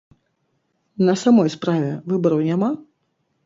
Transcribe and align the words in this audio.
На 1.11 1.15
самой 1.25 1.53
справе, 1.57 1.91
выбару 2.11 2.43
няма? 2.51 2.69